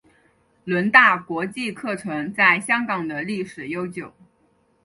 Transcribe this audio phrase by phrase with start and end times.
[0.65, 4.11] 伦大国际课程在香港的历史悠久。